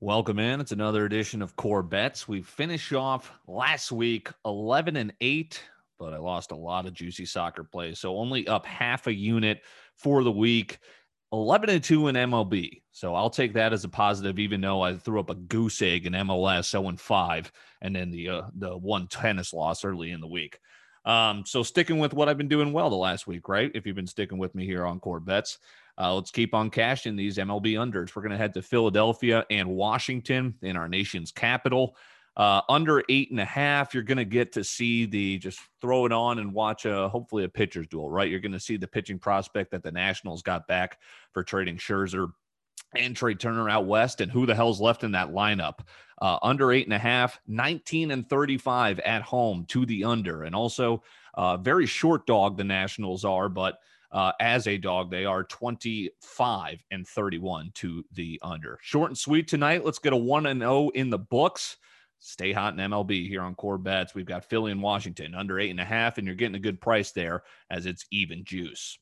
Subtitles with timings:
[0.00, 0.60] Welcome in.
[0.60, 2.28] It's another edition of Core Bets.
[2.28, 5.60] We finished off last week 11 and 8,
[5.98, 7.98] but I lost a lot of juicy soccer plays.
[7.98, 9.62] So only up half a unit
[9.96, 10.78] for the week.
[11.32, 12.82] 11 and 2 in MLB.
[12.92, 16.06] So I'll take that as a positive, even though I threw up a goose egg
[16.06, 17.52] in MLS 0 and 5,
[17.82, 20.60] and then the uh, the one tennis loss early in the week.
[21.04, 23.70] Um, so sticking with what I've been doing well the last week, right?
[23.74, 25.58] If you've been sticking with me here on Core Bets.
[26.00, 28.14] Uh, let's keep on cashing these MLB unders.
[28.14, 31.96] We're going to head to Philadelphia and Washington in our nation's capital.
[32.36, 36.06] Uh, under eight and a half, you're going to get to see the just throw
[36.06, 38.30] it on and watch a hopefully a pitcher's duel, right?
[38.30, 40.98] You're going to see the pitching prospect that the Nationals got back
[41.32, 42.28] for trading Scherzer
[42.94, 45.80] and Trea Turner out west, and who the hell's left in that lineup?
[46.20, 50.54] Uh, under eight and a half, 19 and 35 at home to the under, and
[50.54, 51.02] also
[51.34, 53.78] uh, very short dog the Nationals are, but
[54.10, 58.78] uh, as a dog, they are 25 and 31 to the under.
[58.82, 59.84] Short and sweet tonight.
[59.84, 61.76] Let's get a 1 and 0 in the books.
[62.18, 64.14] Stay hot in MLB here on Core Bets.
[64.14, 66.80] We've got Philly and Washington under eight and a half, and you're getting a good
[66.80, 68.98] price there as it's even juice.